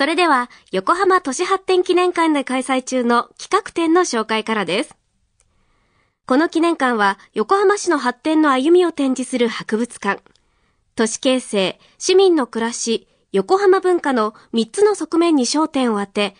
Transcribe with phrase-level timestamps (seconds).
[0.00, 4.96] それでは、横浜都市発展記念館で開催中の企画展の紹介からです。
[6.24, 10.22] この記念館は、横浜市の発展の歩みを展示する博物館。
[10.94, 16.34] 都市形成、市民の暮らし、横浜文化の3つの側面に焦点を当て、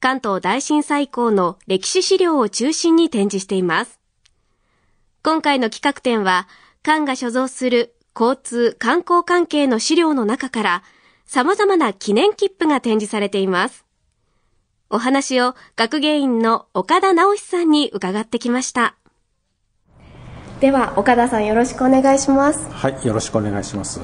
[0.00, 4.00] 関東大震災以降の歴史資料を中心に展示しています。
[5.22, 6.48] 今回の企画展は、
[6.82, 10.82] 館が所蔵する交通、観光関係の資料の中から、
[11.26, 13.84] 様々な記念切符が展示されています。
[14.90, 18.96] お話を学芸員の岡田直さんに伺ってきました。
[20.62, 24.00] では岡田さんよろしくお願いしますはいよろしくお願いします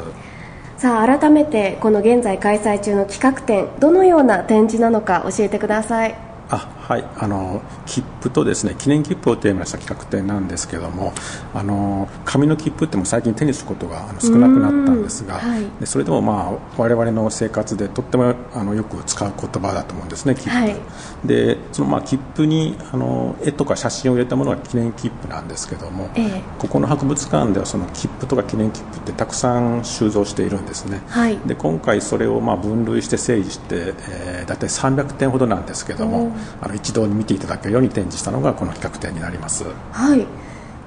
[0.77, 11.13] さあ改めてこの現在開催中の企画展どのような展示なのか教えてくださいあはいあの切符とですね記念切符をテーマにした企画展なんですけども
[11.55, 20.77] あの紙の切符っても最近手にすることが少なくなったんですが、はい、でそれでもまあ我々の生活でとってもあのよく使う言葉だと思うんですね切符、はい、
[21.25, 39.65] でそのまあ切符にあの絵とか写真を入れたものが記念切符なんですけども、ええ、ここの博物館ではその切符とか記念切符ってたくさん収蔵しているんですね、はい、で今回それをまあ分類して整理して、えー、大体300点ほどなんですけどもあの一堂に見ていただけるように展示したのがこの企画展になります。
[39.93, 40.27] はい。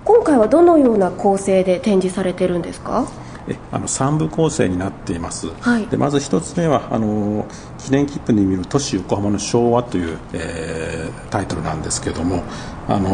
[0.04, 3.08] 今回はどのような構成で展示されてるんですか？
[3.48, 7.48] えあの3部構成になっています、はい、でまず1つ目はあの
[7.80, 12.44] 記念切符に見る都市横浜の昭和という、えー、タイトルなんですけども
[12.88, 13.10] あの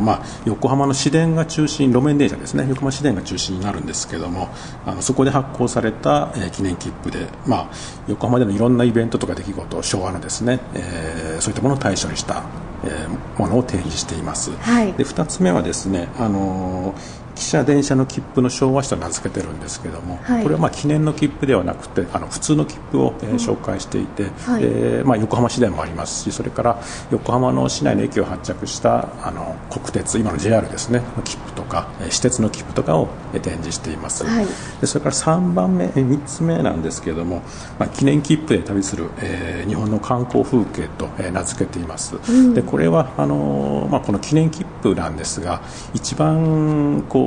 [0.00, 2.66] まあ、横浜の市電が中心路面電車ですね。
[2.68, 4.48] 横浜市電が中心になるんですけども
[4.86, 7.70] あのそこで発行された、えー、記念切符で、まあ、
[8.08, 12.44] 横浜でのいろんなイベントとか出来事昭和のですね、えー、そういったものを対象にした、
[12.84, 34.46] えー、ものを展示しています、はい、で2つ目はですね、あのー汽車電車の切符の昭和史と名付けてるんですけども、はい、これはまあ記念の切符ではなくてあの普通の切符を、えー、紹介していて、はい、えー、まあ、横浜市電もありますしそれから横浜の市内の駅を発着したあの国鉄今の JR ですねの切符とか、えー、私鉄の切符とかを、えー、展示しています、はい、
[34.80, 37.42] でそれから3番目、えー、3つ目なんですけれども、
[37.78, 45.62] まあ、記念切符で旅する、えー、日本の観光風景と、えー、名付けています、うん、でこれはあのー、まあ、この記念切符なんですが
[45.94, 47.23] 一番こう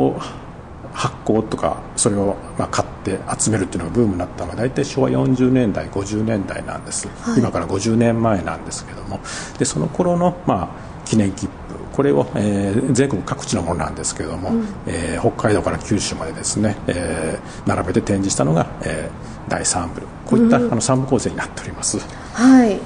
[0.94, 9.20] 発行とかそれをまあ買って集めるっていうのがブームになったのは大体昭和40年代50年代なんです、はい、今から50年前なんですけども。
[9.60, 11.52] でその頃のまあ記念切符。
[11.96, 20.02] これを、えー、全国各地のものなんですけども、うん、えー、北海道から九州までですね、えー、並べて展示したのが、えー、第3部。
[20.26, 21.98] こういった、うん、あの3部構成になっております。
[22.34, 22.80] はい。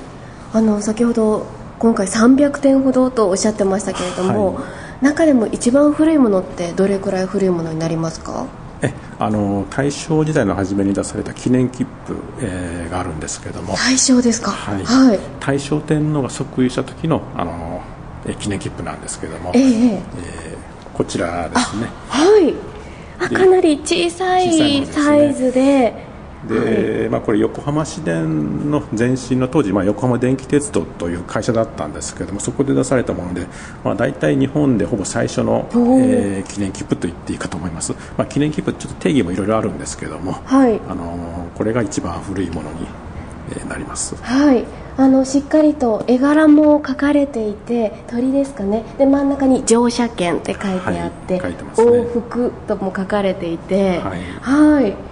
[0.53, 1.45] あの先ほど
[1.79, 8.45] 今回300点ほどとおっしゃってましたけれども、はい中でも一番古いものってどれくらい古いものになりますか？
[8.83, 13.75] えあの大正時代の初めに出された記念切符、えー、があるんですけども。
[13.75, 17.81] 大正ですか、はい、はい、大正天皇が即位した時のあの
[18.25, 21.87] え記念切符なんですけども、えー、えー、こちらですね。
[22.07, 22.53] はい。
[23.19, 26.10] あかなり小さいサイズで
[26.47, 33.47] で、まあ、これ横浜市電の前身の当時、まあ、横浜電気鉄道という会社だったんですけどもそこで出されたもので、
[33.83, 42.87] まあ、大体日本でほぼ最初の、えー、記念切符と言っていいかと思います、まあ、記念切符ちょっと定義もいろいろあるんですけども、はい、あのこれが一番古いものに、
[43.51, 44.15] えー、なります。
[44.15, 44.65] はい。
[44.97, 48.83] あのしっかりと絵柄も描かれていて鳥ですかね。
[48.97, 51.51] で真ん中に乗車券って書いてあって、はい。
[51.53, 55.10] ね、往復とも書かれていてはい、はい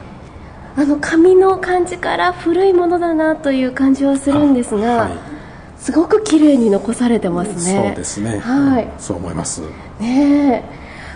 [0.75, 5.11] あの紙の感じから古いものだなという感じはするんですが、はい、
[5.77, 7.83] すごく綺麗に残されてますね。
[7.87, 8.39] そうですね。
[8.39, 9.61] はい、そう思います。
[9.99, 10.63] ね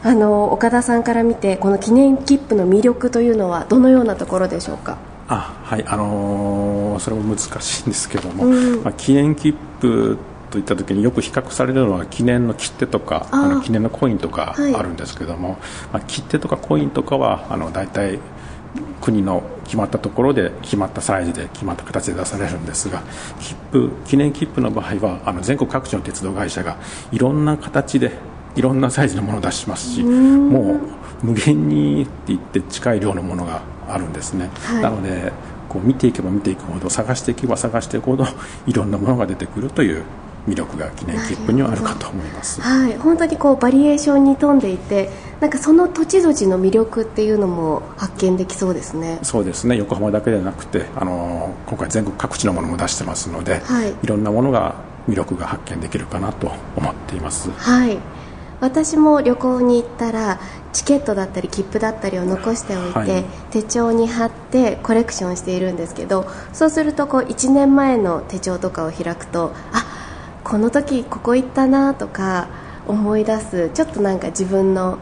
[0.03, 4.97] あの岡田さんから見てこの記念切符の魅力というのはどのようなところでしょうか？
[5.29, 5.85] あはい。
[5.87, 10.17] あのー、それも難しいんですけども、うん、まあ、記念切符
[10.51, 15.57] といった時によく比較されるのは記念の切手とかあの記念のコインとかあるんですけども、はい、
[15.93, 18.19] まあ、切手とかコインとかはあの大体
[19.01, 23.03] 国の決まったところで決まったサイズで決まった形で出されるんですが
[23.39, 26.77] 切符記念切符の場合はあの全国各地の鉄道会社が
[27.11, 28.11] いろんな形で
[28.55, 35.31] いろんなサイズのものを出しますしもう無限にって言って近い量のものがあるんですね、はい、なので
[35.69, 38.25] こう見ていけば見ていくほど探していけば探していくほど
[38.67, 40.03] いろんなものが出てくるという
[40.47, 45.09] 魅力が記念切符にはあるかと思います、はい、本当にこうバリエーションに富んでいて
[45.39, 49.19] なんかその土地土地の魅力っていうのも発見できそうですね。
[49.23, 49.75] そうですね。
[49.75, 54.75] 横浜だけではなくてあの今回全国各地のものも出してますので、はい、いろんなものが
[55.09, 57.51] 魅力が発見できるかなと思っています。
[57.51, 57.97] はい。
[58.61, 60.39] 私も旅行に行ったら
[60.71, 69.92] チケットだったり切符だったりを残しておいて、はい、手帳に貼ってコレクションしているんですけどそうするとこう1年前の手帳とかを開くとあ
[70.43, 72.47] この時ここ行ったなとか
[72.87, 74.97] 思い出すちょっとなんか自分の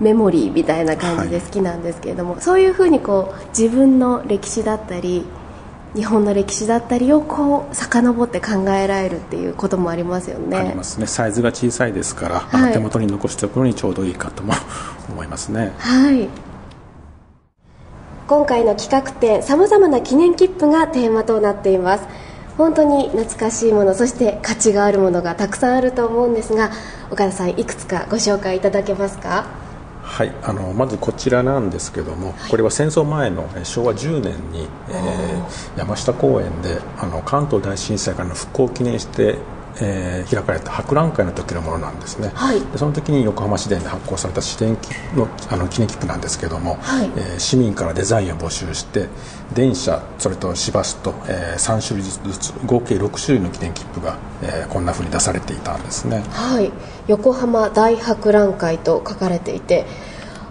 [0.00, 5.24] メモリーみたいな感じで好きなんですけれども、はい、そういうふうにこう自分の歴史だったり
[5.94, 10.56] 日本の歴史だったりをこう遡って考えられるっていうこともありますよね。
[10.56, 11.06] ありますね。
[11.06, 14.54] サイズが小さいですから、はい、手元に残しておくのにちょうどいいかとも
[15.08, 15.72] 思いますね。
[15.78, 16.28] はい。
[18.26, 22.04] 今回の企画展さまざまな記念切符がテーマとなっています
[22.56, 26.70] 本当に懐かしいものそして価値があるものがたくさんあると思うんですが
[27.10, 29.46] 岡田さんいくつかご紹介いただけますか？
[30.04, 39.38] はいあのまずこちらなんですけども、はい、これは戦争前の昭和10年に、えー、山下公園であの関東大震災からの復興を記念して
[39.80, 44.76] えー、開かれた博覧会の時のものなんですね、はい、でその時に横浜市電で発行された市電
[45.14, 49.08] のあの記念切符なんですけども、はい、えー、市民からデザインを募集して
[49.54, 56.22] 電車それと市バスと、えー、3種類ずつ合計6種類の記念切符が、えー、こんなふうに出されていたんですね。
[56.30, 56.72] はい。
[57.06, 59.86] 横浜大博覧会と書かれていて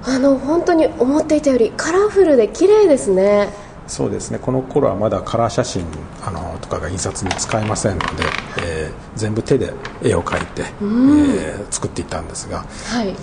[0.05, 3.49] あの本当に思っていたよりカラフルで綺麗ですね
[3.87, 4.39] そうですね。
[4.39, 5.85] この頃はまだカラー写真
[6.25, 8.23] あのとかが印刷に使えませんので、
[8.63, 13.13] えー、全部手で絵を描いて、うん、えー、作っていったんですが、はい。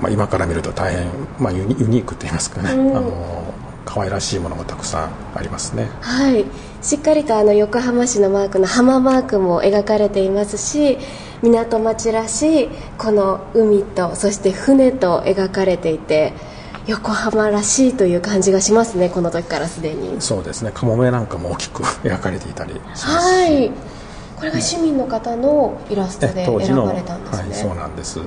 [0.00, 5.90] まあ、今から見ると大変、まあ、ユニークといいますかね、うん、あの可愛らしいものもたくさんありますね。
[6.00, 6.44] はい。
[6.82, 10.96] しっかりとあの横浜市のマークの浜マークも描かれていますし
[11.42, 16.32] 港町らしいこの海とそして船と描かれていて
[16.90, 20.20] 横浜らしいという感じがしますねこの時からすでに。
[20.20, 23.70] そうですねかもめなんかも大きく描かれていたりしますはい。
[24.36, 28.20] これが市民の方のイラストで選ばれたんですね、はい、そうなんです。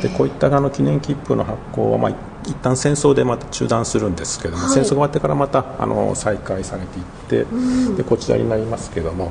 [0.00, 2.12] でこういったあの記念切符の発行は、まあ、
[2.44, 9.30] 一旦戦争でまた中断するんですけども、はい、戦争が終わってからまたあの再開されていって、うん、でこちらになりますけども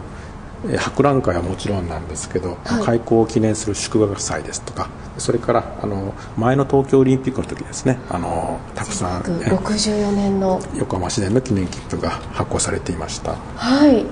[0.78, 4.88] 博覧会はもちろんなんですけど、はい、開港を記念する祝賀祭ですとか
[5.24, 7.98] それからあの前の東京オリンピックの時ですね。
[8.10, 13.36] あのたくさん64年の横浜市電の記念切符が発行されていました。
[13.56, 14.06] はい。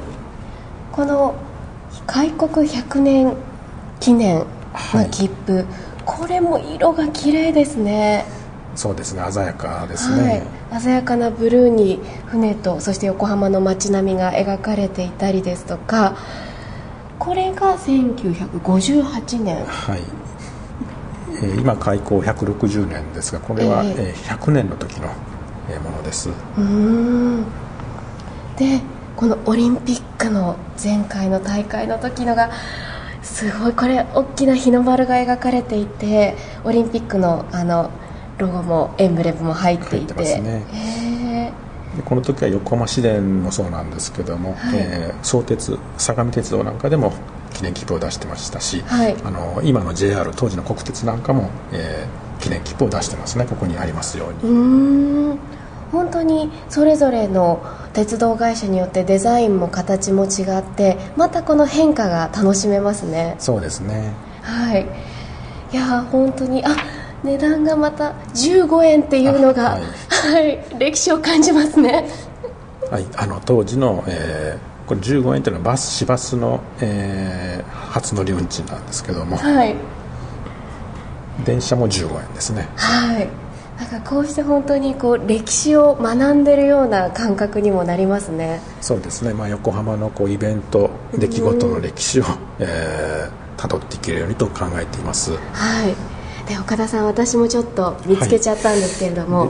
[0.93, 1.35] この
[2.07, 3.35] 開国100年
[3.99, 4.45] 記念
[4.93, 5.65] の切符、はい、
[6.05, 8.23] これも色が綺麗ですね。
[8.75, 9.21] そうですね。
[9.29, 16.15] 鮮やかですね、はい、鮮やかなブルーに船とそして横浜の街並みが描かれていたりですとか
[17.21, 19.63] これが1958年。
[19.65, 20.20] はい、えー、
[21.59, 26.29] 今開港160年ですがこれは、えー、100年の時のものです。
[26.57, 27.43] うん。
[28.57, 28.81] で
[29.15, 32.51] このオリンピックの前回の大会の時のが
[33.21, 37.91] すごいこれ大きな日の丸が描かれていてオリンピックのあの
[38.37, 40.13] ロゴもエンブレムも入っていて。
[40.13, 41.53] ますね。
[41.95, 47.11] でこの時は横浜市電もそうなんですけども、はい、えー、相鉄相模鉄道なんかでも
[47.61, 53.45] 記念切符を出してましたし、はい、あの今の JR 当時の国鉄なんかも、えー、記念切符を出してますね。
[53.45, 55.37] ここにありますように。
[55.91, 57.61] 本当にそれぞれの
[57.93, 63.35] 鉄道会社によってデザインも形も違ってまたこの変化が楽しめますね。
[63.37, 64.13] そうですね。
[64.41, 64.87] はい。
[65.71, 66.75] いや本当にあ
[67.23, 72.09] 値段がまた15円っていうのが、はい、はい、 歴史を感じますね。
[72.89, 79.73] はい、あの当時の、えー、これ15円というのはバス市バスの、えー、初乗り運賃なんですけども、はい、
[81.45, 82.67] 電車も15円ですね。
[82.75, 83.29] はい
[83.79, 88.59] なんかこうして本当にこう歴史を学んでるような感覚にもなりますね。
[88.81, 89.33] そうですね。
[89.33, 92.25] まあ横浜のこうイベント出来事の歴史を、
[92.59, 95.31] えー、辿っていけるようにと考えています。
[95.31, 95.37] は
[95.87, 95.95] い。
[96.49, 99.49] で岡田さん私もちょっと見つけちゃったんですけれども、はい、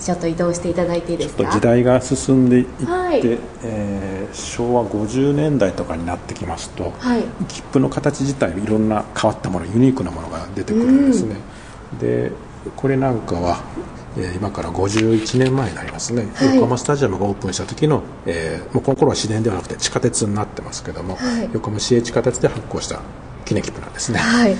[0.00, 1.50] ちょっと移動していただいていいですか？
[1.50, 3.20] 時代が進んでいって、はい、
[3.62, 11.36] えー、昭和50年代とかになってきますと、はい、切符の形自体いろんな変わったものユニークなものが出てくるんですね、
[11.92, 12.32] うん、で
[12.76, 13.62] これなんかは
[14.16, 23.00] え今から51年前になりますね、はい、横浜スタジアムがオープンした時の、えー、もうこの頃は市電ではなくて地下鉄になってますけども、はい、横浜市営地下鉄で発行した
[23.44, 24.56] 記念切符なんですね、はい、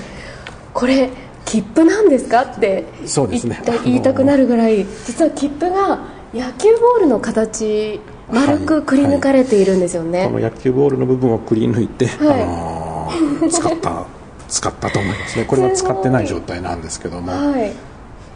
[0.73, 1.09] これ
[1.45, 3.61] 切符なんですかってそうですね。
[3.83, 5.99] 言いたくなるぐらい実は切符が
[6.33, 7.99] 野球ボールの形
[8.31, 14.05] 丸くくり抜かれているんですよね、はいはい、この野球ボールの部分をくり抜いて、はい、あのー、 使った
[14.47, 15.45] 使ったと思いますね。
[15.45, 17.71] これは使ってない状態なんですけども、はい、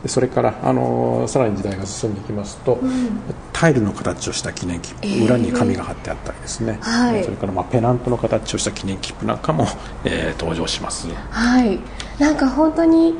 [0.07, 3.21] それから、あのー、さらに時代が進んでいきますと、うん、
[3.53, 9.65] タイルの形をした記念切符、えー、裏に紙が貼ってあったりですね、はい、それから、まあ、ペナントの形をした記念切符なんかも、
[10.03, 11.07] えー、登場します。
[11.07, 11.79] はい
[12.19, 13.15] なんか本当に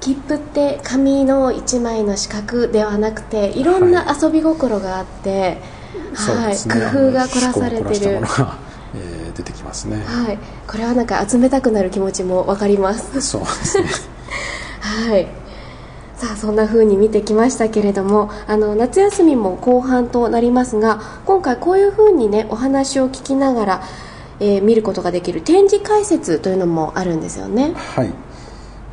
[0.00, 5.58] 切符って紙の1枚の四角ではなくていろんな遊び心があって、
[6.14, 8.20] はい、ね、工夫が凝らされてる。
[8.94, 10.02] えー、出てきますね。
[10.04, 13.22] はい、これはなんか集めたくなる気持ちもわかります。
[13.22, 13.88] そうですね。
[14.80, 15.41] はい。
[16.22, 23.82] さあそんな風に見てきましたけれどもあの夏休みも後半となりますが今回こういう風にねお話を聞きながら、
[24.38, 27.72] えー、見ることができる展示解説というのもあるんですよね。
[27.74, 28.14] はい。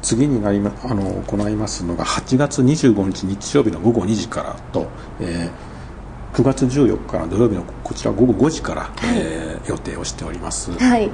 [0.02, 4.88] 次になりまあの行いますのが8月25日日曜日の午後2時からと、
[5.20, 11.12] えー、9月14日の土曜日のこちら午後5時から、はい、えー、予定をしております、はい、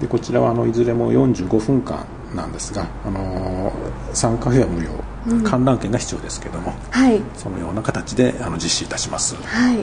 [0.00, 3.72] でこちらはあのいずれも45分間なんですが、あの
[4.12, 4.98] 参加費は無料、うん、
[5.44, 9.36] 観覧券が必要ですけども、はい、そのような形であの実施いたします。
[9.36, 9.78] はい。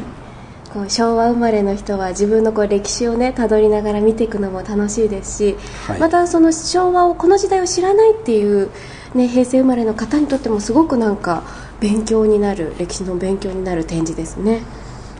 [0.73, 8.71] こう昭和生まれの人は自分のこう歴史をねたどりながら見ていくのも楽しいですし、はい、またその昭和をこの時代を知らないっていう、
[9.13, 11.43] ね、平成生まれの方にとってもすごくなんか
[11.79, 14.63] 勉強になる歴史の勉強になる展示ですね。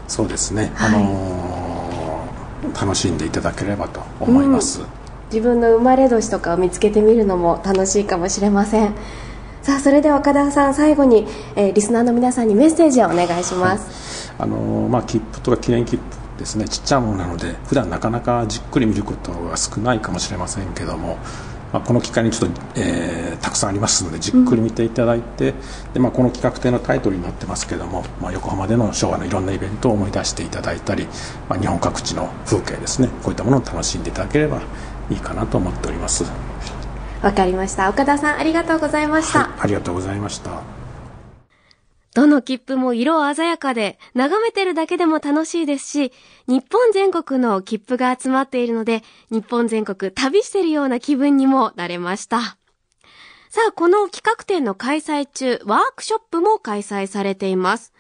[0.08, 4.88] そうですね、はい、あのー、楽しんでいただければと思います、うん、
[5.32, 8.94] 自分の生まれ年とかを見つけてみるのも楽しいかもしれません
[9.64, 14.50] さあそれでは岡田さん最後に、えー、リスナーの皆さんにメッセージをお願いします、はい。
[14.50, 16.04] あのまあ、切符とか記念切符
[16.38, 16.68] ですね。
[16.68, 21.18] ちっちゃいものなので普段なかなかじっくり見ることが少ないかもしれませんけども、
[21.72, 31.08] まあ、この機会にちょっと、えー、たくさんありますのでじっくり見ていただいて、うん、でまあ、この企画展のタイトルになってますけども、まあ、横浜での昭和のいろんなイベントを思い出していただいたり、
[31.48, 33.08] まあ、日本各地の風景ですね。
[33.24, 34.62] こういったものを楽しんでいただければ
[35.10, 36.53] いいかなと思っております。
[37.24, 40.62] わかりました岡田さんありがとうございました、はい、ありがとうございました
[42.14, 46.14] どの切符も色鮮やかで、眺めてるだけでも楽しいですし、
[46.48, 49.02] 日本全国の切符が集まっているので、
[49.32, 52.58] 日本全国旅してるような気分にもなれました。
[53.50, 57.94] さあ、この企画展の開催中、ワークショップも開催されています。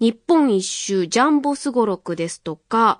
[0.00, 2.98] 日本一周ジャンボスゴロクですとか、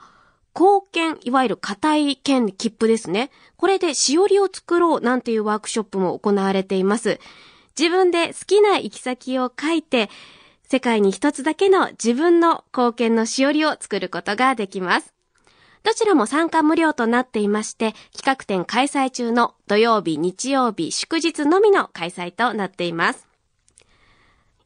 [0.59, 3.31] 貢献、いわゆる硬い剣切符ですね。
[3.59, 7.21] これでしおりを作ろうなんていうワークショップも行われています。
[7.79, 10.09] 自分で好きな行き先を書いて、
[10.63, 15.13] 世界に一つだけの自分の貢献のしおりを作ることができます。
[15.83, 23.29] どちらも参加無料となっていまして、企画展開催中の土曜日、日曜日、祝日のみの開催となっています。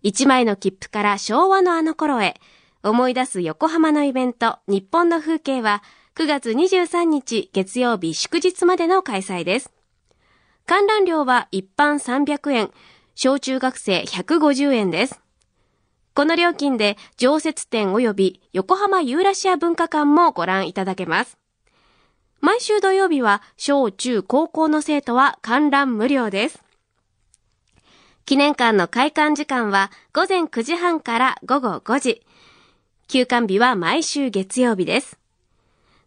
[0.02, 2.40] 一枚の切符から昭和のあの頃へ、
[2.82, 5.82] 思い出す横浜のイベント、日本の風景は、
[6.14, 9.70] 9月23日月曜日祝日までの開催です。
[10.66, 12.70] 観覧料は一般300円、
[13.14, 15.20] 小中学生150円です。
[16.14, 21.38] この料金で常設展及び横浜ユーラシア文化館もご覧いただけます。
[22.40, 26.62] 毎週土曜日は小中高校の生徒は観覧無料です。
[28.24, 32.22] 記念館の開館時間は午前9時半から午後5時。
[33.10, 35.18] 休館日は毎週月曜日です。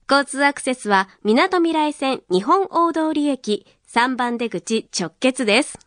[0.09, 5.77] 交通アクセスは港未来線日本大通駅3番出口直結です。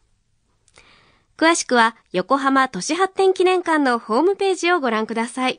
[1.39, 5.59] 詳しくは横浜都市発展記念館のホームページをご覧ください。